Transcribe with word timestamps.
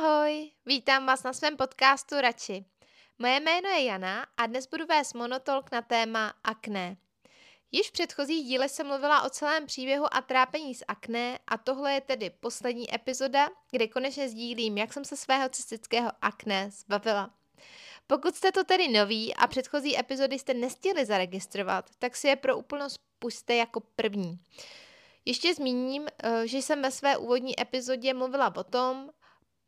Ahoj, 0.00 0.50
vítám 0.66 1.06
vás 1.06 1.22
na 1.22 1.32
svém 1.32 1.56
podcastu 1.56 2.20
Radši. 2.20 2.64
Moje 3.18 3.40
jméno 3.40 3.68
je 3.68 3.84
Jana 3.84 4.26
a 4.36 4.46
dnes 4.46 4.66
budu 4.66 4.86
vést 4.86 5.14
monotolk 5.14 5.72
na 5.72 5.82
téma 5.82 6.32
akné. 6.44 6.96
Již 7.72 7.88
v 7.88 7.92
předchozích 7.92 8.46
díle 8.46 8.68
jsem 8.68 8.86
mluvila 8.86 9.22
o 9.22 9.30
celém 9.30 9.66
příběhu 9.66 10.14
a 10.14 10.20
trápení 10.20 10.74
s 10.74 10.84
akné 10.88 11.38
a 11.48 11.58
tohle 11.58 11.92
je 11.92 12.00
tedy 12.00 12.30
poslední 12.30 12.94
epizoda, 12.94 13.48
kde 13.70 13.88
konečně 13.88 14.28
sdílím, 14.28 14.78
jak 14.78 14.92
jsem 14.92 15.04
se 15.04 15.16
svého 15.16 15.48
cystického 15.48 16.10
akné 16.22 16.70
zbavila. 16.70 17.30
Pokud 18.06 18.34
jste 18.34 18.52
to 18.52 18.64
tedy 18.64 18.88
noví 18.88 19.34
a 19.34 19.46
předchozí 19.46 19.98
epizody 19.98 20.38
jste 20.38 20.54
nestihli 20.54 21.06
zaregistrovat, 21.06 21.90
tak 21.98 22.16
si 22.16 22.28
je 22.28 22.36
pro 22.36 22.58
úplnost 22.58 23.00
puste 23.18 23.54
jako 23.54 23.80
první. 23.80 24.40
Ještě 25.24 25.54
zmíním, 25.54 26.06
eh, 26.22 26.46
že 26.46 26.58
jsem 26.58 26.82
ve 26.82 26.90
své 26.90 27.16
úvodní 27.16 27.60
epizodě 27.60 28.14
mluvila 28.14 28.56
o 28.56 28.64
tom, 28.64 29.10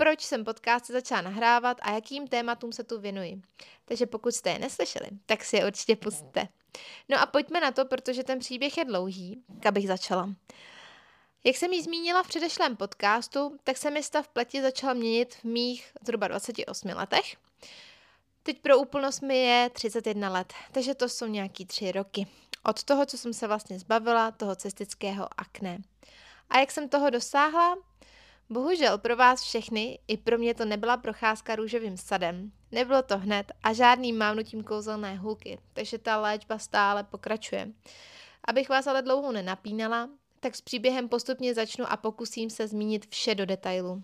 proč 0.02 0.20
jsem 0.20 0.44
podcast 0.44 0.86
začala 0.86 1.20
nahrávat 1.20 1.76
a 1.82 1.90
jakým 1.90 2.28
tématům 2.28 2.72
se 2.72 2.84
tu 2.84 3.00
věnuji. 3.00 3.42
Takže 3.84 4.06
pokud 4.06 4.34
jste 4.34 4.50
je 4.50 4.58
neslyšeli, 4.58 5.06
tak 5.26 5.44
si 5.44 5.56
je 5.56 5.66
určitě 5.66 5.96
pustíte. 5.96 6.48
No 7.08 7.18
a 7.20 7.26
pojďme 7.26 7.60
na 7.60 7.72
to, 7.72 7.84
protože 7.84 8.24
ten 8.24 8.38
příběh 8.38 8.78
je 8.78 8.84
dlouhý, 8.84 9.44
abych 9.68 9.88
začala. 9.88 10.34
Jak 11.44 11.56
jsem 11.56 11.72
ji 11.72 11.82
zmínila 11.82 12.22
v 12.22 12.28
předešlém 12.28 12.76
podcastu, 12.76 13.58
tak 13.64 13.76
se 13.76 13.90
mi 13.90 14.02
stav 14.02 14.28
pleti 14.28 14.62
začal 14.62 14.94
měnit 14.94 15.34
v 15.34 15.44
mých 15.44 15.92
zhruba 16.06 16.28
28 16.28 16.88
letech. 16.88 17.36
Teď 18.42 18.60
pro 18.60 18.78
úplnost 18.78 19.20
mi 19.20 19.38
je 19.38 19.70
31 19.70 20.30
let, 20.30 20.52
takže 20.72 20.94
to 20.94 21.08
jsou 21.08 21.26
nějaký 21.26 21.66
tři 21.66 21.92
roky. 21.92 22.26
Od 22.64 22.84
toho, 22.84 23.06
co 23.06 23.18
jsem 23.18 23.32
se 23.32 23.46
vlastně 23.46 23.78
zbavila, 23.78 24.30
toho 24.30 24.56
cystického 24.56 25.28
akné. 25.36 25.78
A 26.50 26.58
jak 26.58 26.70
jsem 26.70 26.88
toho 26.88 27.10
dosáhla? 27.10 27.91
Bohužel 28.50 28.98
pro 28.98 29.16
vás 29.16 29.42
všechny, 29.42 29.98
i 30.08 30.16
pro 30.16 30.38
mě 30.38 30.54
to 30.54 30.64
nebyla 30.64 30.96
procházka 30.96 31.56
růžovým 31.56 31.96
sadem. 31.96 32.52
Nebylo 32.72 33.02
to 33.02 33.18
hned 33.18 33.52
a 33.62 33.72
žádným 33.72 34.18
mávnutím 34.18 34.64
kouzelné 34.64 35.16
hůlky, 35.16 35.58
takže 35.72 35.98
ta 35.98 36.20
léčba 36.20 36.58
stále 36.58 37.04
pokračuje. 37.04 37.68
Abych 38.48 38.68
vás 38.68 38.86
ale 38.86 39.02
dlouho 39.02 39.32
nenapínala, 39.32 40.08
tak 40.40 40.56
s 40.56 40.60
příběhem 40.60 41.08
postupně 41.08 41.54
začnu 41.54 41.92
a 41.92 41.96
pokusím 41.96 42.50
se 42.50 42.68
zmínit 42.68 43.06
vše 43.10 43.34
do 43.34 43.46
detailu. 43.46 44.02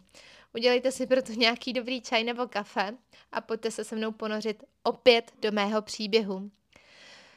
Udělejte 0.55 0.92
si 0.92 1.06
proto 1.06 1.33
nějaký 1.33 1.73
dobrý 1.73 2.00
čaj 2.00 2.25
nebo 2.25 2.47
kafe 2.47 2.97
a 3.33 3.41
pojďte 3.41 3.70
se 3.70 3.84
se 3.84 3.97
mnou 3.97 4.12
ponořit 4.12 4.64
opět 4.83 5.33
do 5.41 5.52
mého 5.52 5.83
příběhu. 5.83 6.50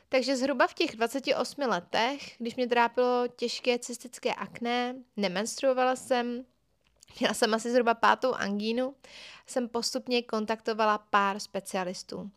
Takže 0.10 0.36
zhruba 0.36 0.68
v 0.68 0.74
těch 0.74 0.96
28 0.96 1.62
letech, 1.62 2.36
když 2.38 2.56
mě 2.56 2.68
trápilo 2.68 3.28
těžké 3.36 3.80
cystické 3.80 4.34
akné, 4.34 4.96
nemenstruovala 5.18 5.96
jsem, 5.96 6.46
měla 7.20 7.34
jsem 7.34 7.54
asi 7.54 7.72
zhruba 7.72 7.94
pátou 7.94 8.34
angínu, 8.34 8.96
jsem 9.48 9.70
postupně 9.70 10.22
kontaktovala 10.22 10.98
pár 10.98 11.40
specialistů. 11.40 12.32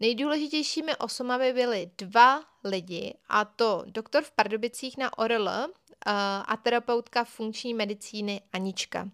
Nejdůležitějšími 0.00 0.96
osobami 0.96 1.52
byly 1.52 1.90
dva 1.98 2.44
lidi, 2.64 3.14
a 3.28 3.44
to 3.44 3.84
doktor 3.86 4.22
v 4.22 4.30
Pardubicích 4.30 4.98
na 4.98 5.18
ORL 5.18 5.48
eh, 5.48 5.66
a 6.46 6.56
terapeutka 6.62 7.24
funkční 7.24 7.74
medicíny 7.74 8.40
Anička. 8.52 9.08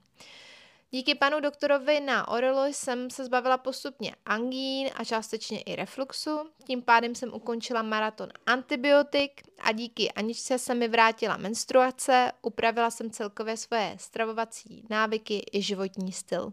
Díky 0.95 1.15
panu 1.15 1.41
doktorovi 1.41 2.01
na 2.01 2.29
Orelo 2.29 2.67
jsem 2.67 3.11
se 3.11 3.25
zbavila 3.25 3.59
postupně 3.59 4.15
angín 4.27 4.91
a 4.95 5.05
částečně 5.05 5.61
i 5.61 5.77
refluxu. 5.77 6.51
Tím 6.67 6.83
pádem 6.83 7.15
jsem 7.15 7.35
ukončila 7.35 7.83
maraton 7.83 8.29
antibiotik 8.47 9.43
a 9.61 9.73
díky 9.73 10.13
Aničce 10.13 10.59
se 10.59 10.75
mi 10.75 10.89
vrátila 10.89 11.37
menstruace, 11.37 12.33
upravila 12.43 12.91
jsem 12.91 13.11
celkově 13.11 13.57
svoje 13.57 13.97
stravovací 14.01 14.87
návyky 14.91 15.45
i 15.53 15.63
životní 15.63 16.13
styl. 16.13 16.53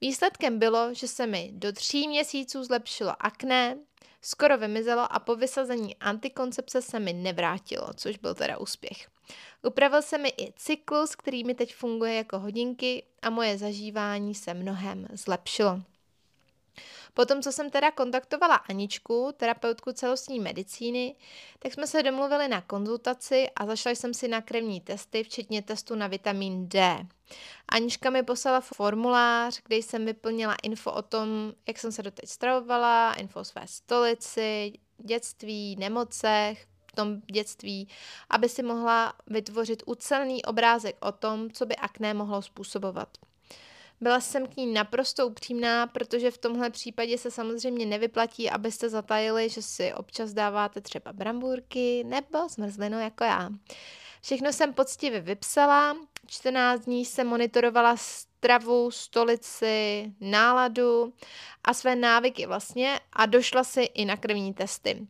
Výsledkem 0.00 0.58
bylo, 0.58 0.94
že 0.94 1.08
se 1.08 1.26
mi 1.26 1.50
do 1.52 1.72
tří 1.72 2.08
měsíců 2.08 2.64
zlepšilo 2.64 3.12
akné, 3.20 3.78
skoro 4.22 4.58
vymizelo 4.58 5.12
a 5.12 5.18
po 5.18 5.36
vysazení 5.36 5.96
antikoncepce 5.96 6.82
se 6.82 7.00
mi 7.00 7.12
nevrátilo, 7.12 7.88
což 7.96 8.18
byl 8.18 8.34
teda 8.34 8.58
úspěch. 8.58 9.13
Upravil 9.62 10.02
se 10.02 10.18
mi 10.18 10.28
i 10.28 10.52
cyklus, 10.56 11.16
který 11.16 11.44
mi 11.44 11.54
teď 11.54 11.74
funguje 11.74 12.14
jako 12.14 12.38
hodinky 12.38 13.02
a 13.22 13.30
moje 13.30 13.58
zažívání 13.58 14.34
se 14.34 14.54
mnohem 14.54 15.06
zlepšilo. 15.12 15.80
Potom, 17.14 17.42
co 17.42 17.52
jsem 17.52 17.70
teda 17.70 17.90
kontaktovala 17.90 18.54
Aničku, 18.54 19.32
terapeutku 19.36 19.92
celostní 19.92 20.40
medicíny, 20.40 21.14
tak 21.58 21.72
jsme 21.72 21.86
se 21.86 22.02
domluvili 22.02 22.48
na 22.48 22.60
konzultaci 22.60 23.46
a 23.56 23.66
zašla 23.66 23.90
jsem 23.90 24.14
si 24.14 24.28
na 24.28 24.40
krevní 24.40 24.80
testy, 24.80 25.22
včetně 25.22 25.62
testu 25.62 25.94
na 25.94 26.06
vitamin 26.06 26.68
D. 26.68 27.06
Anička 27.68 28.10
mi 28.10 28.22
poslala 28.22 28.60
formulář, 28.60 29.60
kde 29.64 29.76
jsem 29.76 30.06
vyplnila 30.06 30.56
info 30.62 30.92
o 30.92 31.02
tom, 31.02 31.52
jak 31.66 31.78
jsem 31.78 31.92
se 31.92 32.02
doteď 32.02 32.28
stravovala, 32.28 33.14
info 33.14 33.40
o 33.40 33.44
své 33.44 33.62
stolici, 33.66 34.72
dětství, 34.98 35.76
nemocech, 35.76 36.66
tom 36.94 37.20
dětství, 37.32 37.88
aby 38.30 38.48
si 38.48 38.62
mohla 38.62 39.12
vytvořit 39.26 39.82
ucelný 39.86 40.44
obrázek 40.44 40.96
o 41.00 41.12
tom, 41.12 41.50
co 41.50 41.66
by 41.66 41.76
akné 41.76 42.14
mohlo 42.14 42.42
způsobovat. 42.42 43.08
Byla 44.00 44.20
jsem 44.20 44.46
k 44.46 44.56
ní 44.56 44.66
naprosto 44.66 45.26
upřímná, 45.26 45.86
protože 45.86 46.30
v 46.30 46.38
tomhle 46.38 46.70
případě 46.70 47.18
se 47.18 47.30
samozřejmě 47.30 47.86
nevyplatí, 47.86 48.50
abyste 48.50 48.88
zatajili, 48.88 49.48
že 49.48 49.62
si 49.62 49.94
občas 49.94 50.32
dáváte 50.32 50.80
třeba 50.80 51.12
brambůrky 51.12 52.04
nebo 52.04 52.48
zmrzlinu 52.48 53.00
jako 53.00 53.24
já. 53.24 53.50
Všechno 54.22 54.52
jsem 54.52 54.74
poctivě 54.74 55.20
vypsala, 55.20 55.96
14 56.26 56.80
dní 56.80 57.04
jsem 57.04 57.26
monitorovala 57.26 57.96
stravu, 57.96 58.90
stolici, 58.90 60.12
náladu 60.20 61.12
a 61.64 61.74
své 61.74 61.96
návyky 61.96 62.46
vlastně 62.46 63.00
a 63.12 63.26
došla 63.26 63.64
si 63.64 63.82
i 63.82 64.04
na 64.04 64.16
krevní 64.16 64.54
testy. 64.54 65.06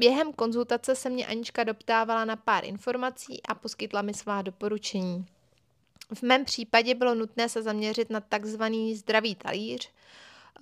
Během 0.00 0.32
konzultace 0.32 0.94
se 0.94 1.10
mě 1.10 1.26
Anička 1.26 1.64
doptávala 1.64 2.24
na 2.24 2.36
pár 2.36 2.64
informací 2.64 3.42
a 3.48 3.54
poskytla 3.54 4.02
mi 4.02 4.14
svá 4.14 4.42
doporučení. 4.42 5.26
V 6.14 6.22
mém 6.22 6.44
případě 6.44 6.94
bylo 6.94 7.14
nutné 7.14 7.48
se 7.48 7.62
zaměřit 7.62 8.10
na 8.10 8.20
takzvaný 8.20 8.94
zdravý 8.96 9.34
talíř. 9.34 9.90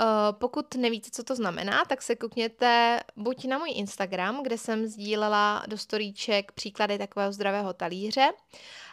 Eh, 0.00 0.04
pokud 0.32 0.74
nevíte, 0.74 1.10
co 1.12 1.22
to 1.22 1.36
znamená, 1.36 1.84
tak 1.84 2.02
se 2.02 2.16
koukněte 2.16 3.00
buď 3.16 3.44
na 3.44 3.58
můj 3.58 3.70
Instagram, 3.74 4.42
kde 4.42 4.58
jsem 4.58 4.86
sdílela 4.86 5.62
do 5.68 5.78
storíček 5.78 6.52
příklady 6.52 6.98
takového 6.98 7.32
zdravého 7.32 7.72
talíře, 7.72 8.28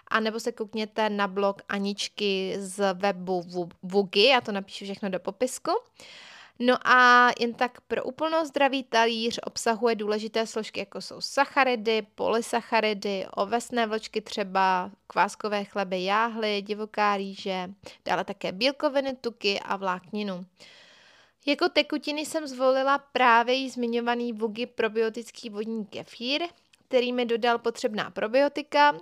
a 0.08 0.20
nebo 0.20 0.40
se 0.40 0.52
koukněte 0.52 1.10
na 1.10 1.28
blog 1.28 1.62
Aničky 1.70 2.56
z 2.58 2.94
webu 2.94 3.44
Vugi, 3.84 4.26
já 4.26 4.42
to 4.42 4.52
napíšu 4.52 4.86
všechno 4.86 5.10
do 5.10 5.20
popisku. 5.20 5.72
No 6.60 6.88
a 6.88 7.30
jen 7.40 7.54
tak 7.54 7.82
pro 7.82 8.04
úplnost 8.04 8.48
zdravý 8.48 8.84
talíř 8.84 9.40
obsahuje 9.44 9.96
důležité 9.96 10.48
složky, 10.48 10.80
jako 10.80 11.02
jsou 11.02 11.22
sacharidy, 11.22 12.08
polysacharidy, 12.16 13.26
ovesné 13.36 13.88
vločky 13.88 14.22
třeba, 14.22 14.92
kváskové 15.08 15.64
chleby, 15.64 16.04
jáhly, 16.04 16.62
divoká 16.62 17.18
rýže, 17.18 17.70
dále 18.06 18.24
také 18.24 18.52
bílkoviny, 18.52 19.16
tuky 19.16 19.60
a 19.60 19.76
vlákninu. 19.76 20.46
Jako 21.46 21.70
tekutiny 21.70 22.26
jsem 22.26 22.48
zvolila 22.48 22.98
právě 22.98 23.56
jí 23.56 23.70
zmiňovaný 23.70 24.34
Vugi 24.34 24.66
probiotický 24.66 25.50
vodní 25.50 25.86
kefír, 25.86 26.42
který 26.88 27.14
mi 27.14 27.26
dodal 27.26 27.58
potřebná 27.60 28.12
probiotika, 28.12 28.96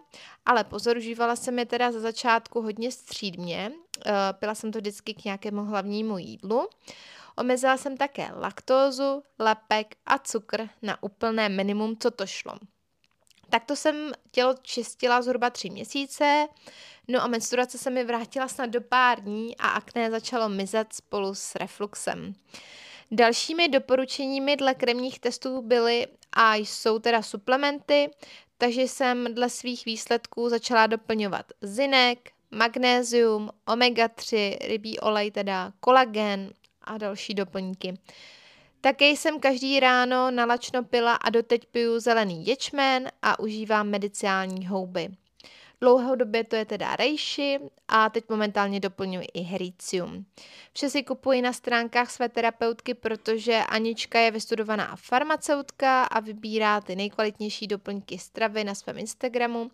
ale 0.46 0.64
pozor, 0.64 0.98
užívala 0.98 1.36
jsem 1.36 1.60
je 1.60 1.66
teda 1.66 1.92
za 1.92 2.00
začátku 2.00 2.62
hodně 2.62 2.92
střídmě, 2.92 3.72
eh, 4.06 4.12
pila 4.34 4.56
jsem 4.56 4.72
to 4.72 4.80
vždycky 4.80 5.14
k 5.14 5.26
nějakému 5.26 5.66
hlavnímu 5.66 6.18
jídlu. 6.18 6.68
Omezila 7.38 7.78
jsem 7.78 7.98
také 7.98 8.30
laktózu, 8.36 9.24
lepek 9.40 9.96
a 10.06 10.18
cukr 10.18 10.70
na 10.82 11.04
úplné 11.04 11.50
minimum, 11.50 11.98
co 12.00 12.12
to 12.12 12.28
šlo. 12.28 12.54
Takto 13.50 13.76
jsem 13.76 14.12
tělo 14.32 14.56
čistila 14.62 15.22
zhruba 15.22 15.50
tři 15.50 15.70
měsíce, 15.70 16.48
no 17.08 17.24
a 17.24 17.28
menstruace 17.28 17.78
se 17.78 17.90
mi 17.90 18.04
vrátila 18.04 18.48
snad 18.48 18.70
do 18.70 18.82
pár 18.82 19.22
dní 19.22 19.58
a 19.58 19.68
akné 19.68 20.12
začalo 20.12 20.50
mizet 20.50 20.94
spolu 20.94 21.36
s 21.36 21.56
refluxem. 21.56 22.34
Dalšími 23.12 23.68
doporučeními 23.68 24.56
dle 24.56 24.76
kremních 24.76 25.20
testů 25.20 25.62
byly 25.62 26.08
a 26.32 26.56
jsou 26.56 27.00
teda 27.00 27.22
suplementy, 27.22 28.10
takže 28.58 28.82
jsem 28.82 29.34
dle 29.34 29.50
svých 29.50 29.86
výsledků 29.86 30.50
začala 30.50 30.88
doplňovat 30.88 31.46
zinek, 31.62 32.32
magnézium, 32.52 33.50
omega-3, 33.68 34.58
rybí 34.68 35.00
olej, 35.00 35.32
teda 35.32 35.74
kolagen, 35.80 36.54
a 36.84 36.98
další 36.98 37.34
doplňky. 37.34 37.94
Také 38.82 39.10
jsem 39.10 39.40
každý 39.40 39.80
ráno 39.80 40.32
nalačno 40.32 40.84
pila 40.84 41.16
a 41.16 41.30
doteď 41.30 41.66
piju 41.66 42.00
zelený 42.00 42.48
ječmen 42.48 43.12
a 43.22 43.40
užívám 43.40 43.90
medicinální 43.90 44.68
houby. 44.68 45.10
Dlouhodobě 45.82 46.44
to 46.44 46.56
je 46.56 46.66
teda 46.66 46.96
rejši 46.96 47.60
a 47.88 48.10
teď 48.10 48.24
momentálně 48.30 48.80
doplňuji 48.80 49.28
i 49.34 49.42
hericium. 49.42 50.26
Vše 50.74 50.90
si 50.90 51.04
kupuji 51.04 51.42
na 51.42 51.54
stránkách 51.54 52.12
své 52.12 52.30
terapeutky, 52.30 52.94
protože 52.94 53.64
Anička 53.70 54.20
je 54.20 54.32
vystudovaná 54.32 54.96
farmaceutka 54.96 56.04
a 56.04 56.20
vybírá 56.20 56.82
ty 56.82 56.96
nejkvalitnější 56.96 57.68
doplňky 57.68 58.18
stravy 58.18 58.64
na 58.64 58.76
svém 58.76 58.98
Instagramu. 58.98 59.62
Uh, 59.62 59.70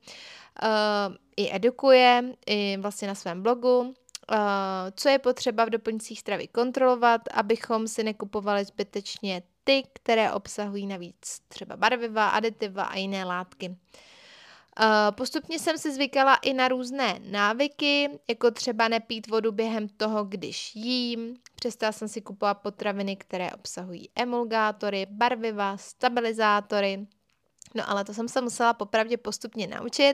I 1.37 1.55
edukuje, 1.55 2.23
i 2.45 2.77
vlastně 2.77 3.07
na 3.07 3.15
svém 3.15 3.43
blogu 3.43 3.93
co 4.95 5.09
je 5.09 5.19
potřeba 5.19 5.65
v 5.65 5.69
doplňcích 5.69 6.19
stravy 6.19 6.47
kontrolovat, 6.47 7.21
abychom 7.33 7.87
si 7.87 8.03
nekupovali 8.03 8.65
zbytečně 8.65 9.41
ty, 9.63 9.83
které 9.93 10.31
obsahují 10.31 10.87
navíc 10.87 11.41
třeba 11.47 11.77
barviva, 11.77 12.29
aditiva 12.29 12.83
a 12.83 12.97
jiné 12.97 13.25
látky. 13.25 13.75
Postupně 15.11 15.59
jsem 15.59 15.77
si 15.77 15.93
zvykala 15.93 16.35
i 16.35 16.53
na 16.53 16.67
různé 16.67 17.19
návyky, 17.23 18.19
jako 18.29 18.51
třeba 18.51 18.87
nepít 18.87 19.27
vodu 19.27 19.51
během 19.51 19.87
toho, 19.89 20.23
když 20.23 20.75
jím. 20.75 21.35
Přestala 21.55 21.91
jsem 21.91 22.07
si 22.07 22.21
kupovat 22.21 22.57
potraviny, 22.57 23.15
které 23.15 23.51
obsahují 23.51 24.09
emulgátory, 24.15 25.05
barviva, 25.09 25.77
stabilizátory. 25.77 27.07
No 27.75 27.89
ale 27.89 28.05
to 28.05 28.13
jsem 28.13 28.27
se 28.27 28.41
musela 28.41 28.73
popravdě 28.73 29.17
postupně 29.17 29.67
naučit, 29.67 30.13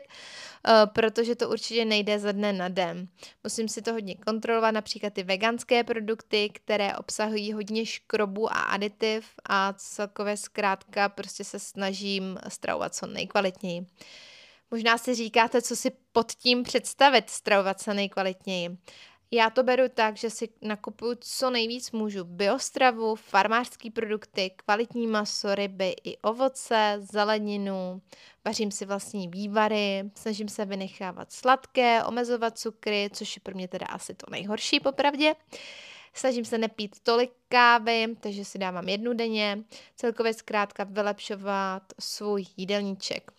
protože 0.85 1.35
to 1.35 1.49
určitě 1.49 1.85
nejde 1.85 2.19
ze 2.19 2.33
dne 2.33 2.53
na 2.53 2.69
den. 2.69 3.07
Musím 3.43 3.69
si 3.69 3.81
to 3.81 3.93
hodně 3.93 4.15
kontrolovat, 4.15 4.73
například 4.73 5.13
ty 5.13 5.23
veganské 5.23 5.83
produkty, 5.83 6.49
které 6.49 6.95
obsahují 6.95 7.53
hodně 7.53 7.85
škrobu 7.85 8.51
a 8.51 8.55
aditiv 8.59 9.25
a 9.49 9.73
celkově 9.73 10.37
zkrátka 10.37 11.09
prostě 11.09 11.43
se 11.43 11.59
snažím 11.59 12.39
stravovat 12.47 12.95
co 12.95 13.07
nejkvalitněji. 13.07 13.85
Možná 14.71 14.97
si 14.97 15.15
říkáte, 15.15 15.61
co 15.61 15.75
si 15.75 15.91
pod 16.11 16.31
tím 16.31 16.63
představit, 16.63 17.29
stravovat 17.29 17.81
se 17.81 17.93
nejkvalitněji. 17.93 18.77
Já 19.35 19.49
to 19.49 19.63
beru 19.63 19.83
tak, 19.93 20.17
že 20.17 20.29
si 20.29 20.49
nakupuju 20.61 21.15
co 21.19 21.49
nejvíc 21.49 21.91
můžu 21.91 22.23
biostravu, 22.23 23.15
farmářské 23.15 23.91
produkty, 23.91 24.51
kvalitní 24.55 25.07
maso, 25.07 25.55
ryby 25.55 25.95
i 26.03 26.17
ovoce, 26.17 26.97
zeleninu, 26.99 28.01
vařím 28.45 28.71
si 28.71 28.85
vlastní 28.85 29.27
vývary, 29.27 30.03
snažím 30.15 30.49
se 30.49 30.65
vynechávat 30.65 31.31
sladké, 31.31 32.03
omezovat 32.03 32.57
cukry, 32.57 33.09
což 33.13 33.35
je 33.35 33.39
pro 33.43 33.55
mě 33.55 33.67
teda 33.67 33.85
asi 33.85 34.13
to 34.13 34.25
nejhorší 34.31 34.79
popravdě. 34.79 35.35
Snažím 36.13 36.45
se 36.45 36.57
nepít 36.57 36.99
tolik 37.03 37.31
kávy, 37.47 38.07
takže 38.19 38.45
si 38.45 38.57
dávám 38.57 38.89
jednu 38.89 39.13
denně, 39.13 39.63
celkově 39.95 40.33
zkrátka 40.33 40.83
vylepšovat 40.83 41.83
svůj 41.99 42.45
jídelníček. 42.57 43.31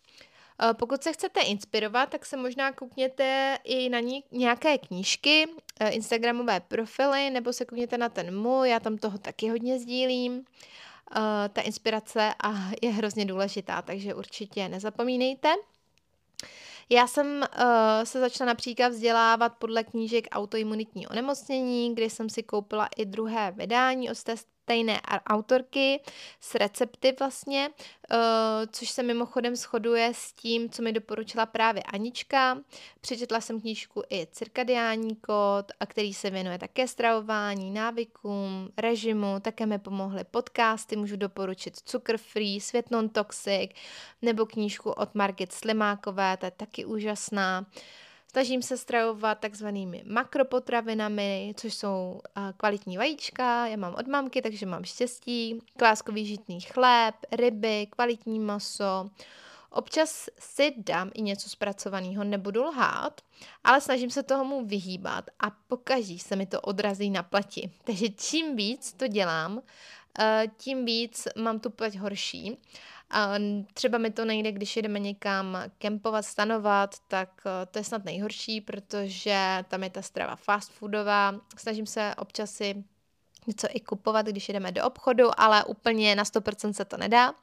Eh, 0.62 0.74
pokud 0.74 1.02
se 1.02 1.12
chcete 1.12 1.40
inspirovat, 1.40 2.08
tak 2.08 2.26
se 2.26 2.36
možná 2.36 2.72
koukněte 2.72 3.58
i 3.64 3.88
na 3.88 4.00
nějaké 4.30 4.78
knížky, 4.78 5.46
eh, 5.80 5.88
Instagramové 5.90 6.60
profily, 6.60 7.30
nebo 7.30 7.52
se 7.52 7.64
koukněte 7.64 7.98
na 7.98 8.08
ten 8.08 8.38
můj, 8.38 8.70
já 8.70 8.80
tam 8.80 8.98
toho 8.98 9.18
taky 9.18 9.48
hodně 9.48 9.78
sdílím. 9.78 10.44
Eh, 11.16 11.48
ta 11.48 11.60
inspirace 11.60 12.34
a 12.42 12.52
je 12.82 12.90
hrozně 12.90 13.24
důležitá, 13.24 13.82
takže 13.82 14.14
určitě 14.14 14.68
nezapomínejte. 14.68 15.48
Já 16.90 17.06
jsem 17.06 17.26
uh, 17.36 18.04
se 18.04 18.20
začala 18.20 18.48
například 18.48 18.88
vzdělávat 18.88 19.48
podle 19.48 19.84
knížek 19.84 20.26
autoimunitní 20.32 21.06
onemocnění, 21.06 21.94
kdy 21.94 22.10
jsem 22.10 22.30
si 22.30 22.42
koupila 22.42 22.88
i 22.96 23.04
druhé 23.04 23.52
vydání 23.56 24.10
od 24.10 24.14
stejné 24.66 25.00
autorky 25.26 26.00
s 26.40 26.54
recepty 26.54 27.16
vlastně, 27.18 27.70
uh, 27.70 28.16
což 28.70 28.90
se 28.90 29.02
mimochodem 29.02 29.56
shoduje 29.56 30.12
s 30.14 30.32
tím, 30.32 30.70
co 30.70 30.82
mi 30.82 30.92
doporučila 30.92 31.46
právě 31.46 31.82
Anička. 31.82 32.58
Přečetla 33.00 33.40
jsem 33.40 33.60
knížku 33.60 34.02
i 34.10 34.26
Cirkadiální 34.32 35.16
kód, 35.16 35.72
a 35.80 35.86
který 35.86 36.14
se 36.14 36.30
věnuje 36.30 36.58
také 36.58 36.88
stravování, 36.88 37.70
návykům, 37.70 38.70
režimu, 38.76 39.40
také 39.40 39.66
mi 39.66 39.78
pomohly 39.78 40.24
podcasty, 40.24 40.96
můžu 40.96 41.16
doporučit 41.16 41.76
Cukr 41.76 42.18
Free, 42.18 42.60
Svět 42.60 42.90
Non 42.90 43.08
Toxic, 43.08 43.70
nebo 44.22 44.46
knížku 44.46 44.90
od 44.90 45.14
Margit 45.14 45.52
Slimákové, 45.52 46.36
ta 46.36 46.46
je 46.46 46.50
taky 46.50 46.84
úžasná. 46.84 47.66
Snažím 48.30 48.62
se 48.62 48.76
stravovat 48.76 49.38
takzvanými 49.38 50.02
makropotravinami, 50.06 51.54
což 51.56 51.74
jsou 51.74 52.20
kvalitní 52.56 52.96
vajíčka, 52.96 53.66
já 53.66 53.76
mám 53.76 53.94
od 53.94 54.06
mamky, 54.06 54.42
takže 54.42 54.66
mám 54.66 54.84
štěstí, 54.84 55.60
kláskový 55.78 56.26
žitný 56.26 56.60
chléb, 56.60 57.14
ryby, 57.32 57.86
kvalitní 57.90 58.40
maso, 58.40 59.10
Občas 59.76 60.28
si 60.38 60.74
dám 60.76 61.10
i 61.14 61.22
něco 61.22 61.48
zpracovaného, 61.50 62.24
nebudu 62.24 62.64
lhát, 62.64 63.20
ale 63.64 63.80
snažím 63.80 64.10
se 64.10 64.22
tomu 64.22 64.66
vyhýbat 64.66 65.24
a 65.40 65.50
pokaží 65.50 66.18
se 66.18 66.36
mi 66.36 66.46
to 66.46 66.60
odrazí 66.60 67.10
na 67.10 67.22
plati. 67.22 67.70
Takže 67.84 68.08
čím 68.08 68.56
víc 68.56 68.92
to 68.92 69.08
dělám, 69.08 69.58
eh, 69.58 69.62
tím 70.56 70.84
víc 70.84 71.28
mám 71.36 71.60
tu 71.60 71.70
pleť 71.70 71.98
horší. 71.98 72.58
A 73.10 73.34
třeba 73.74 73.98
mi 73.98 74.10
to 74.10 74.24
nejde, 74.24 74.52
když 74.52 74.76
jdeme 74.76 74.98
někam 74.98 75.58
kempovat, 75.78 76.24
stanovat, 76.24 76.94
tak 77.08 77.42
eh, 77.46 77.66
to 77.66 77.78
je 77.78 77.84
snad 77.84 78.04
nejhorší, 78.04 78.60
protože 78.60 79.64
tam 79.68 79.82
je 79.82 79.90
ta 79.90 80.02
strava 80.02 80.36
fast 80.36 80.72
foodová. 80.72 81.34
Snažím 81.58 81.86
se 81.86 82.14
občas 82.18 82.50
si 82.50 82.84
něco 83.46 83.66
i 83.70 83.80
kupovat, 83.80 84.26
když 84.26 84.48
jdeme 84.48 84.72
do 84.72 84.84
obchodu, 84.84 85.40
ale 85.40 85.64
úplně 85.64 86.16
na 86.16 86.24
100% 86.24 86.72
se 86.72 86.84
to 86.84 86.96
nedá. 86.96 87.34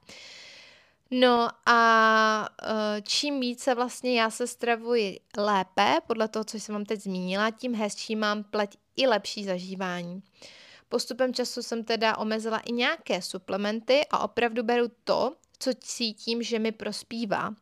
No 1.12 1.50
a 1.66 2.50
eh, 2.64 3.02
čím 3.02 3.40
více 3.40 3.76
vlastně 3.76 4.22
já 4.22 4.30
se 4.30 4.48
stravuji 4.48 5.20
lépe, 5.38 5.98
podle 6.08 6.28
toho, 6.28 6.44
co 6.44 6.60
jsem 6.60 6.76
vám 6.76 6.86
teď 6.86 7.02
zmínila, 7.02 7.52
tím 7.52 7.76
hezčí 7.76 8.16
mám 8.16 8.44
pleť 8.44 8.78
i 8.96 9.08
lepší 9.08 9.46
zažívání. 9.46 10.24
Postupem 10.94 11.34
času 11.34 11.64
jsem 11.64 11.84
teda 11.84 12.18
omezila 12.18 12.60
i 12.60 12.72
nějaké 12.72 13.22
suplementy 13.22 14.02
a 14.12 14.20
opravdu 14.20 14.64
beru 14.64 14.86
to, 15.04 15.36
co 15.60 15.72
cítím, 15.80 16.44
že 16.44 16.60
mi 16.60 16.72
prospívá. 16.72 17.50
Uh, 17.50 17.56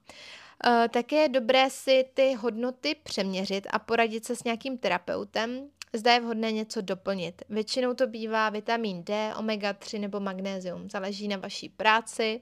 také 0.90 1.16
je 1.16 1.30
dobré 1.30 1.70
si 1.70 2.06
ty 2.14 2.34
hodnoty 2.34 2.96
přeměřit 3.04 3.68
a 3.70 3.80
poradit 3.80 4.26
se 4.26 4.36
s 4.36 4.44
nějakým 4.44 4.78
terapeutem, 4.78 5.70
zda 5.94 6.14
je 6.14 6.20
vhodné 6.20 6.52
něco 6.52 6.82
doplnit. 6.82 7.42
Většinou 7.50 7.94
to 7.94 8.08
bývá 8.08 8.50
vitamin 8.50 9.04
D, 9.04 9.34
omega-3 9.38 10.00
nebo 10.00 10.20
magnézium. 10.20 10.90
Záleží 10.90 11.28
na 11.28 11.38
vaší 11.38 11.70
práci, 11.70 12.42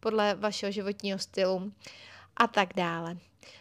podle 0.00 0.34
vašeho 0.34 0.72
životního 0.72 1.18
stylu 1.18 1.72
a 2.36 2.46
tak 2.46 2.68
dále. 2.76 3.16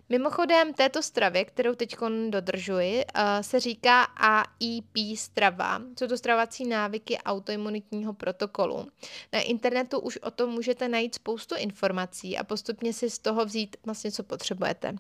Mimochodem 0.09 0.73
této 0.73 1.03
stravě, 1.03 1.45
kterou 1.45 1.75
teď 1.75 1.95
dodržuji, 2.29 3.03
eh, 3.13 3.43
se 3.43 3.59
říká 3.59 4.03
AIP 4.03 5.17
strava. 5.17 5.81
Jsou 5.99 6.07
to 6.07 6.17
stravovací 6.17 6.67
návyky 6.67 7.17
autoimunitního 7.17 8.13
protokolu. 8.13 8.87
Na 9.33 9.39
internetu 9.39 9.99
už 9.99 10.17
o 10.17 10.31
tom 10.31 10.49
můžete 10.49 10.87
najít 10.87 11.15
spoustu 11.15 11.55
informací 11.55 12.37
a 12.37 12.43
postupně 12.43 12.93
si 12.93 13.09
z 13.09 13.19
toho 13.19 13.45
vzít 13.45 13.77
vlastně, 13.85 14.11
co 14.11 14.23
potřebujete. 14.23 14.95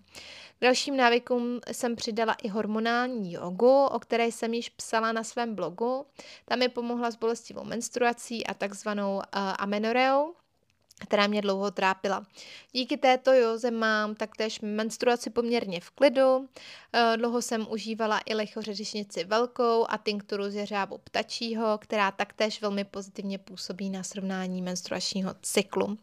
K 0.59 0.61
dalším 0.61 0.97
návykům 0.97 1.59
jsem 1.71 1.95
přidala 1.95 2.33
i 2.43 2.47
hormonální 2.47 3.33
jogu, 3.33 3.85
o 3.85 3.99
které 3.99 4.27
jsem 4.27 4.53
již 4.53 4.69
psala 4.69 5.11
na 5.11 5.23
svém 5.23 5.55
blogu. 5.55 6.05
Tam 6.45 6.59
mi 6.59 6.69
pomohla 6.69 7.11
s 7.11 7.15
bolestivou 7.15 7.63
menstruací 7.63 8.47
a 8.47 8.53
takzvanou 8.53 9.15
uh, 9.15 9.21
amenoreou 9.59 10.33
která 10.99 11.27
mě 11.27 11.41
dlouho 11.41 11.71
trápila. 11.71 12.25
Díky 12.71 12.97
této 12.97 13.33
joze 13.33 13.71
mám 13.71 14.15
taktéž 14.15 14.59
menstruaci 14.61 15.29
poměrně 15.29 15.81
v 15.81 15.89
klidu. 15.89 16.49
Eh, 16.93 17.17
dlouho 17.17 17.41
jsem 17.41 17.67
užívala 17.69 18.21
i 18.25 18.33
lechořeřišnici 18.33 19.23
velkou 19.23 19.85
a 19.89 19.97
tinkturu 19.97 20.49
z 20.49 20.55
jeřábu 20.55 20.97
ptačího, 20.97 21.77
která 21.77 22.11
taktéž 22.11 22.61
velmi 22.61 22.83
pozitivně 22.83 23.37
působí 23.37 23.89
na 23.89 24.03
srovnání 24.03 24.61
menstruačního 24.61 25.35
cyklu. 25.41 25.97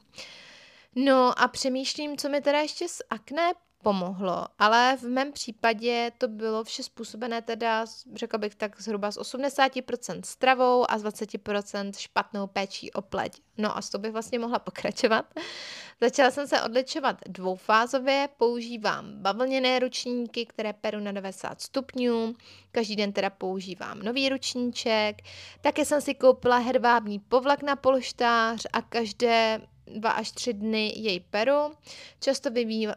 No 0.94 1.38
a 1.38 1.48
přemýšlím, 1.48 2.16
co 2.16 2.28
mi 2.28 2.40
teda 2.40 2.60
ještě 2.60 2.88
z 2.88 3.02
akné 3.10 3.52
pomohlo, 3.82 4.46
ale 4.58 4.96
v 4.96 5.02
mém 5.02 5.32
případě 5.32 6.12
to 6.18 6.28
bylo 6.28 6.64
vše 6.64 6.82
způsobené 6.82 7.42
teda, 7.42 7.84
řekla 8.14 8.38
bych 8.38 8.54
tak 8.54 8.80
zhruba 8.80 9.10
z 9.10 9.18
80% 9.18 10.20
stravou 10.24 10.90
a 10.90 10.98
z 10.98 11.04
20% 11.04 11.92
špatnou 11.98 12.46
péčí 12.46 12.92
o 12.92 13.02
pleť. 13.02 13.40
No 13.58 13.76
a 13.76 13.82
s 13.82 13.90
to 13.90 13.98
bych 13.98 14.12
vlastně 14.12 14.38
mohla 14.38 14.58
pokračovat. 14.58 15.26
Začala 16.00 16.30
jsem 16.30 16.48
se 16.48 16.62
odličovat 16.62 17.16
dvoufázově, 17.28 18.28
používám 18.36 19.12
bavlněné 19.12 19.78
ručníky, 19.78 20.46
které 20.46 20.72
peru 20.72 21.00
na 21.00 21.12
90 21.12 21.60
stupňů, 21.60 22.34
každý 22.72 22.96
den 22.96 23.12
teda 23.12 23.30
používám 23.30 23.98
nový 23.98 24.28
ručníček, 24.28 25.16
také 25.60 25.84
jsem 25.84 26.00
si 26.00 26.14
koupila 26.14 26.58
hedvábní 26.58 27.18
povlak 27.18 27.62
na 27.62 27.76
polštář 27.76 28.66
a 28.72 28.82
každé 28.82 29.60
dva 29.86 30.10
až 30.10 30.32
tři 30.32 30.52
dny 30.52 30.92
jej 30.96 31.20
peru. 31.20 31.72
Často 32.20 32.50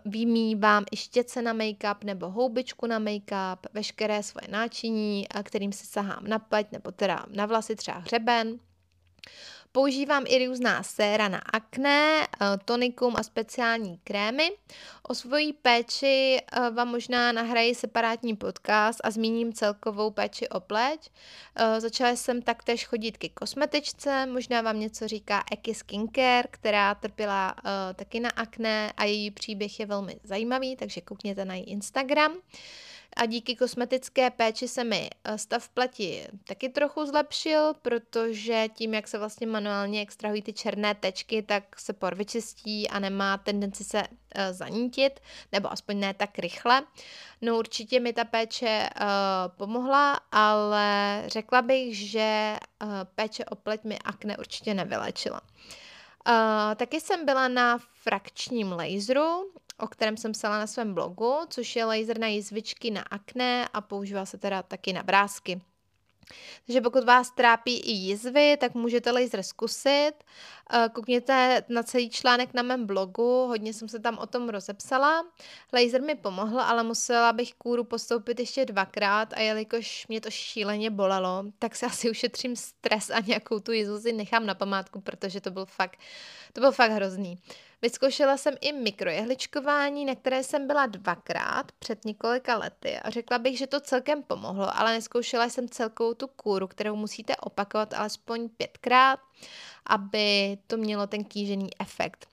vymývám 0.05 0.85
i 0.91 0.97
štěce 0.97 1.41
na 1.41 1.53
make-up 1.53 2.03
nebo 2.03 2.29
houbičku 2.29 2.87
na 2.87 2.99
make-up, 2.99 3.57
veškeré 3.73 4.23
svoje 4.23 4.47
náčiní, 4.49 5.27
kterým 5.43 5.71
si 5.71 5.85
sahám 5.85 6.27
na 6.27 6.39
pleť 6.39 6.71
nebo 6.71 6.91
teda 6.91 7.25
na 7.29 7.45
vlasy, 7.45 7.75
třeba 7.75 7.97
hřeben. 7.97 8.59
Používám 9.75 10.23
i 10.27 10.47
různá 10.47 10.83
séra 10.83 11.27
na 11.27 11.37
akné, 11.37 12.23
eh, 12.23 12.45
tonikum 12.65 13.13
a 13.17 13.23
speciální 13.23 13.99
krémy. 14.03 14.51
O 15.03 15.15
svojí 15.15 15.53
péči 15.53 16.37
eh, 16.39 16.69
vám 16.69 16.87
možná 16.87 17.31
nahraji 17.31 17.75
separátní 17.75 18.35
podcast 18.35 18.99
a 19.03 19.11
zmíním 19.11 19.53
celkovou 19.53 20.11
péči 20.11 20.49
o 20.49 20.59
pleť. 20.59 21.11
Eh, 21.55 21.81
začala 21.81 22.15
jsem 22.15 22.41
taktéž 22.41 22.85
chodit 22.85 23.17
ke 23.17 23.29
kosmetičce, 23.29 24.25
možná 24.25 24.61
vám 24.61 24.79
něco 24.79 25.07
říká 25.07 25.43
Eki 25.51 25.73
Skincare, 25.73 26.47
která 26.51 26.95
trpěla 26.95 27.55
taky 27.95 28.19
na 28.19 28.29
akné 28.29 28.91
a 28.97 29.03
její 29.03 29.31
příběh 29.31 29.79
je 29.79 29.85
velmi 29.85 30.19
zajímavý, 30.23 30.75
takže 30.75 31.01
koukněte 31.01 31.45
na 31.45 31.55
její 31.55 31.63
Instagram. 31.63 32.31
A 33.15 33.25
díky 33.25 33.55
kosmetické 33.55 34.29
péči 34.29 34.67
se 34.67 34.83
mi 34.83 35.09
eh, 35.23 35.37
stav 35.37 35.69
pleti 35.69 36.27
taky 36.47 36.69
trochu 36.69 37.05
zlepšil, 37.05 37.73
protože 37.81 38.67
tím, 38.73 38.93
jak 38.93 39.07
se 39.07 39.17
vlastně 39.17 39.47
manuálně 39.47 40.01
extrahují 40.01 40.41
ty 40.41 40.53
černé 40.53 40.95
tečky, 40.95 41.41
tak 41.41 41.79
se 41.79 41.93
por 41.93 42.15
vyčistí 42.15 42.89
a 42.89 42.99
nemá 42.99 43.37
tendenci 43.37 43.83
se 43.83 44.01
uh, 44.01 44.07
zanítit, 44.51 45.19
nebo 45.51 45.71
aspoň 45.71 45.99
ne 45.99 46.13
tak 46.13 46.39
rychle. 46.39 46.83
No 47.41 47.57
určitě 47.57 47.99
mi 47.99 48.13
ta 48.13 48.23
péče 48.23 48.89
uh, 49.01 49.07
pomohla, 49.57 50.19
ale 50.31 51.23
řekla 51.27 51.61
bych, 51.61 51.97
že 51.97 52.57
uh, 52.83 52.89
péče 53.15 53.45
o 53.45 53.55
pleť 53.55 53.83
mi 53.83 53.99
akne 53.99 54.37
určitě 54.37 54.73
nevylečila. 54.73 55.41
Uh, 55.41 56.75
taky 56.75 57.01
jsem 57.01 57.25
byla 57.25 57.47
na 57.47 57.77
frakčním 57.93 58.71
laseru, 58.71 59.51
o 59.79 59.87
kterém 59.87 60.17
jsem 60.17 60.31
psala 60.31 60.59
na 60.59 60.67
svém 60.67 60.93
blogu, 60.93 61.35
což 61.49 61.75
je 61.75 61.85
laser 61.85 62.19
na 62.19 62.27
jizvičky 62.27 62.91
na 62.91 63.01
akné 63.01 63.67
a 63.73 63.81
používá 63.81 64.25
se 64.25 64.37
teda 64.37 64.63
taky 64.63 64.93
na 64.93 65.01
vrázky. 65.01 65.61
Takže 66.65 66.81
pokud 66.81 67.03
vás 67.03 67.31
trápí 67.31 67.79
i 67.79 67.91
jizvy, 67.91 68.57
tak 68.59 68.73
můžete 68.73 69.11
laser 69.11 69.43
zkusit. 69.43 70.13
Eh, 70.73 70.89
koukněte 70.93 71.63
na 71.69 71.83
celý 71.83 72.09
článek 72.09 72.53
na 72.53 72.61
mém 72.61 72.85
blogu, 72.85 73.45
hodně 73.47 73.73
jsem 73.73 73.89
se 73.89 73.99
tam 73.99 74.17
o 74.17 74.25
tom 74.25 74.49
rozepsala. 74.49 75.25
Laser 75.73 76.01
mi 76.01 76.15
pomohl, 76.15 76.59
ale 76.59 76.83
musela 76.83 77.33
bych 77.33 77.53
kůru 77.53 77.83
postoupit 77.83 78.39
ještě 78.39 78.65
dvakrát 78.65 79.33
a 79.33 79.39
jelikož 79.39 80.07
mě 80.07 80.21
to 80.21 80.31
šíleně 80.31 80.89
bolelo, 80.89 81.43
tak 81.59 81.75
se 81.75 81.85
asi 81.85 82.11
ušetřím 82.11 82.55
stres 82.55 83.09
a 83.09 83.19
nějakou 83.19 83.59
tu 83.59 83.71
jizvu 83.71 83.99
si 83.99 84.13
nechám 84.13 84.45
na 84.45 84.55
památku, 84.55 85.01
protože 85.01 85.41
to 85.41 85.51
byl 85.51 85.65
fakt, 85.65 85.99
to 86.53 86.61
byl 86.61 86.71
fakt 86.71 86.91
hrozný. 86.91 87.37
Vyzkoušela 87.81 88.37
jsem 88.37 88.55
i 88.61 88.71
mikrojehličkování, 88.71 90.05
na 90.05 90.15
které 90.15 90.43
jsem 90.43 90.67
byla 90.67 90.85
dvakrát 90.85 91.71
před 91.79 92.05
několika 92.05 92.57
lety 92.57 92.99
a 92.99 93.09
řekla 93.09 93.39
bych, 93.39 93.57
že 93.57 93.67
to 93.67 93.79
celkem 93.79 94.23
pomohlo, 94.23 94.79
ale 94.79 94.93
neskoušela 94.93 95.49
jsem 95.49 95.69
celkovou 95.69 96.13
tu 96.13 96.27
kůru, 96.27 96.67
kterou 96.67 96.95
musíte 96.95 97.35
opakovat 97.35 97.93
alespoň 97.93 98.49
pětkrát, 98.49 99.19
aby 99.85 100.57
to 100.67 100.77
mělo 100.77 101.07
ten 101.07 101.23
kýžený 101.23 101.69
efekt. 101.79 102.27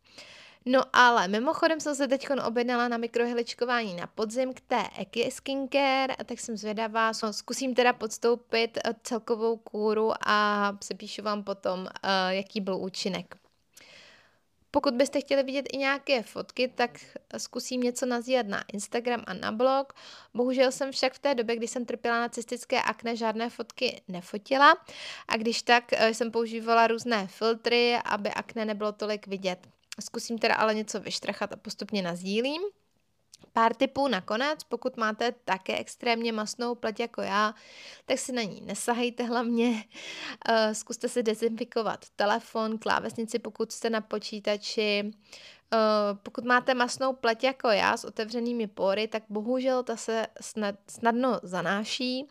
No 0.64 0.80
ale 0.92 1.28
mimochodem 1.28 1.80
jsem 1.80 1.94
se 1.94 2.08
teď 2.08 2.28
objednala 2.46 2.88
na 2.88 2.96
mikrohličkování 2.96 3.94
na 3.94 4.06
podzim 4.06 4.54
k 4.54 4.60
té 4.60 4.84
Eki 4.98 5.30
Skincare, 5.30 6.14
tak 6.24 6.40
jsem 6.40 6.56
zvědavá, 6.56 7.12
zkusím 7.30 7.74
teda 7.74 7.92
podstoupit 7.92 8.78
eh, 8.84 8.94
celkovou 9.02 9.56
kůru 9.56 10.12
a 10.26 10.72
sepíšu 10.84 11.22
vám 11.22 11.44
potom, 11.44 11.88
eh, 12.02 12.34
jaký 12.34 12.60
byl 12.60 12.76
účinek. 12.76 13.41
Pokud 14.74 14.94
byste 14.94 15.20
chtěli 15.20 15.42
vidět 15.42 15.66
i 15.72 15.76
nějaké 15.76 16.22
fotky, 16.22 16.68
tak 16.68 16.90
zkusím 17.36 17.80
něco 17.80 18.06
nazívat 18.06 18.46
na 18.46 18.64
Instagram 18.72 19.24
a 19.26 19.34
na 19.34 19.52
blog. 19.52 19.92
Bohužel 20.34 20.72
jsem 20.72 20.92
však 20.92 21.12
v 21.12 21.18
té 21.18 21.34
době, 21.34 21.56
kdy 21.56 21.68
jsem 21.68 21.84
trpěla 21.84 22.20
na 22.20 22.28
cystické 22.28 22.82
akne, 22.82 23.16
žádné 23.16 23.50
fotky 23.50 24.02
nefotila 24.08 24.76
a 25.28 25.36
když 25.36 25.62
tak 25.62 25.84
eh, 25.92 26.14
jsem 26.14 26.30
používala 26.30 26.86
různé 26.86 27.26
filtry, 27.26 27.96
aby 28.04 28.30
akne 28.30 28.64
nebylo 28.64 28.92
tolik 28.92 29.26
vidět. 29.26 29.58
Zkusím 30.00 30.38
teda 30.38 30.54
ale 30.54 30.74
něco 30.74 31.00
vyštrachat 31.00 31.52
a 31.52 31.56
postupně 31.56 32.02
nazdílím. 32.02 32.62
Pár 33.52 33.74
tipů 33.74 34.08
nakonec, 34.08 34.64
pokud 34.64 34.96
máte 34.96 35.32
také 35.44 35.78
extrémně 35.78 36.32
masnou 36.32 36.74
pleť 36.74 37.00
jako 37.00 37.22
já, 37.22 37.54
tak 38.04 38.18
si 38.18 38.32
na 38.32 38.42
ní 38.42 38.60
nesahejte 38.60 39.24
hlavně. 39.24 39.84
Eh, 40.48 40.74
zkuste 40.74 41.08
si 41.08 41.22
dezinfikovat 41.22 42.04
telefon, 42.16 42.78
klávesnici, 42.78 43.38
pokud 43.38 43.72
jste 43.72 43.90
na 43.90 44.00
počítači. 44.00 45.12
Eh, 45.74 45.78
pokud 46.22 46.44
máte 46.44 46.74
masnou 46.74 47.12
pleť 47.12 47.44
jako 47.44 47.68
já 47.68 47.96
s 47.96 48.04
otevřenými 48.04 48.66
pory, 48.66 49.08
tak 49.08 49.22
bohužel 49.28 49.82
ta 49.82 49.96
se 49.96 50.26
snad, 50.40 50.74
snadno 50.88 51.40
zanáší. 51.42 52.26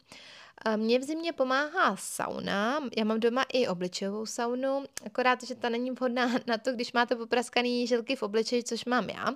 Eh, 0.66 0.78
Mně 0.78 1.00
v 1.00 1.04
zimě 1.04 1.34
pomáhá 1.34 1.96
sauna, 1.96 2.80
já 2.98 3.04
mám 3.04 3.20
doma 3.20 3.46
i 3.54 3.68
obličejovou 3.68 4.26
saunu, 4.26 4.84
akorát, 5.06 5.44
že 5.44 5.56
ta 5.56 5.70
není 5.70 5.92
vhodná 5.92 6.26
na 6.48 6.58
to, 6.58 6.72
když 6.74 6.94
máte 6.94 7.16
popraskaný 7.16 7.88
žilky 7.88 8.16
v 8.16 8.24
obličeji, 8.24 8.64
což 8.64 8.86
mám 8.86 9.10
já. 9.10 9.28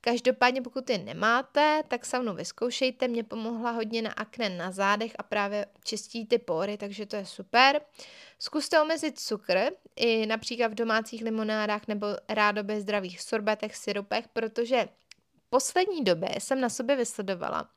Každopádně 0.00 0.62
pokud 0.62 0.90
je 0.90 0.98
nemáte, 0.98 1.82
tak 1.88 2.06
saunu 2.06 2.34
vyzkoušejte, 2.34 3.08
mě 3.08 3.24
pomohla 3.24 3.70
hodně 3.70 4.02
na 4.02 4.10
akne 4.10 4.48
na 4.48 4.70
zádech 4.70 5.12
a 5.18 5.22
právě 5.22 5.66
čistí 5.84 6.26
ty 6.26 6.38
pory, 6.38 6.76
takže 6.76 7.06
to 7.06 7.16
je 7.16 7.26
super. 7.26 7.80
Zkuste 8.38 8.80
omezit 8.80 9.20
cukr, 9.20 9.60
i 9.96 10.26
například 10.26 10.68
v 10.68 10.74
domácích 10.74 11.22
limonádách 11.22 11.86
nebo 11.88 12.06
rádoby 12.28 12.80
zdravých 12.80 13.20
sorbetech, 13.20 13.76
syrupech, 13.76 14.28
protože 14.28 14.88
poslední 15.50 16.04
době 16.04 16.28
jsem 16.38 16.60
na 16.60 16.68
sobě 16.68 16.96
vysledovala, 16.96 17.68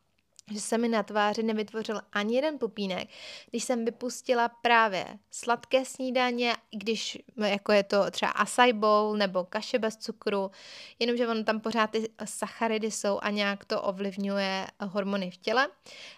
že 0.52 0.60
se 0.60 0.78
mi 0.78 0.88
na 0.88 1.04
tváři 1.04 1.44
nevytvořil 1.44 2.02
ani 2.12 2.36
jeden 2.36 2.60
pupínek, 2.60 3.10
když 3.50 3.64
jsem 3.64 3.86
vypustila 3.86 4.50
právě 4.50 5.06
sladké 5.32 5.86
snídaně, 5.86 6.56
když 6.72 7.18
jako 7.46 7.72
je 7.72 7.84
to 7.84 8.12
třeba 8.12 8.32
acai 8.32 8.74
bowl 8.74 9.18
nebo 9.18 9.44
kaše 9.44 9.80
bez 9.80 9.98
cukru, 9.98 10.52
jenomže 11.00 11.28
ono 11.28 11.44
tam 11.44 11.60
pořád 11.60 11.88
ty 11.88 12.10
sacharidy 12.26 12.92
jsou 12.92 13.20
a 13.22 13.30
nějak 13.30 13.66
to 13.66 13.82
ovlivňuje 13.82 14.68
hormony 14.82 15.32
v 15.32 15.38
těle. 15.38 15.68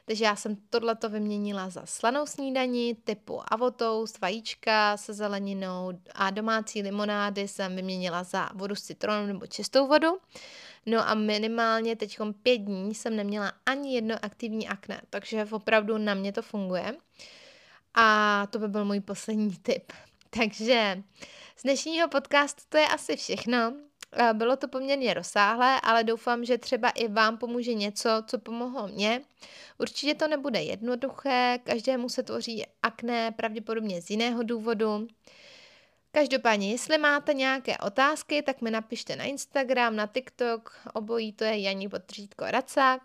Takže 0.06 0.26
já 0.26 0.36
jsem 0.36 0.56
tohleto 0.70 1.10
vyměnila 1.10 1.70
za 1.70 1.86
slanou 1.86 2.26
snídaní 2.26 2.96
typu 2.96 3.42
avotoust, 3.52 4.22
vajíčka 4.22 4.98
se 4.98 5.14
zeleninou 5.14 5.92
a 6.16 6.30
domácí 6.30 6.82
limonády 6.82 7.48
jsem 7.48 7.76
vyměnila 7.76 8.24
za 8.24 8.50
vodu 8.54 8.76
s 8.76 8.82
citronem 8.82 9.28
nebo 9.28 9.48
čistou 9.48 9.88
vodu. 9.88 10.18
No 10.86 11.10
a 11.10 11.14
minimálně 11.14 11.96
teď 11.96 12.18
pět 12.44 12.58
dní 12.58 12.96
jsem 12.96 13.16
neměla 13.16 13.54
ani 13.66 13.96
jedno 13.96 14.16
aktivní 14.22 14.68
akné, 14.68 15.02
takže 15.10 15.48
opravdu 15.52 15.98
na 15.98 16.14
mě 16.14 16.32
to 16.32 16.42
funguje. 16.42 16.96
A 17.94 18.48
to 18.50 18.60
by 18.60 18.68
byl 18.68 18.86
můj 18.86 19.00
poslední 19.00 19.56
tip. 19.62 19.94
Takže 20.30 21.04
z 21.56 21.64
dnešního 21.64 22.08
podcastu 22.08 22.64
to 22.70 22.78
je 22.78 22.88
asi 22.88 23.16
všechno. 23.16 23.74
Bylo 24.34 24.56
to 24.56 24.68
poměrně 24.68 25.14
rozsáhlé, 25.14 25.82
ale 25.82 26.04
doufám, 26.04 26.46
že 26.46 26.58
třeba 26.58 26.90
i 26.90 27.08
vám 27.08 27.38
pomůže 27.38 27.74
něco, 27.74 28.10
co 28.28 28.40
pomohlo 28.40 28.88
mně. 28.88 29.22
Určitě 29.78 30.16
to 30.16 30.28
nebude 30.28 30.62
jednoduché, 30.62 31.60
každému 31.64 32.10
se 32.10 32.24
tvoří 32.24 32.66
akné 32.82 33.32
pravděpodobně 33.32 34.02
z 34.02 34.10
jiného 34.10 34.44
důvodu. 34.44 35.08
Každopádně, 36.16 36.72
jestli 36.72 36.98
máte 36.98 37.34
nějaké 37.34 37.78
otázky, 37.78 38.42
tak 38.42 38.62
mi 38.62 38.72
napište 38.72 39.16
na 39.16 39.24
Instagram, 39.24 39.96
na 39.96 40.08
TikTok, 40.08 40.80
obojí 40.94 41.34
to 41.34 41.44
je 41.44 41.62
Janí 41.62 41.90
Potržítko 41.90 42.46
Racák, 42.48 43.02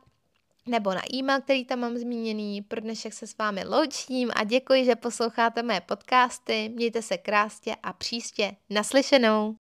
nebo 0.67 0.95
na 0.95 1.03
e-mail, 1.15 1.41
který 1.41 1.65
tam 1.65 1.79
mám 1.79 1.97
zmíněný. 1.97 2.63
Pro 2.63 2.81
dnešek 2.81 3.13
se 3.13 3.27
s 3.27 3.39
vámi 3.39 3.65
loučím 3.65 4.31
a 4.35 4.45
děkuji, 4.45 4.85
že 4.85 4.97
posloucháte 4.97 5.63
mé 5.63 5.81
podcasty. 5.81 6.69
Mějte 6.69 7.03
se 7.03 7.19
krásně 7.19 7.77
a 7.83 7.93
příště 7.93 8.57
naslyšenou. 8.71 9.57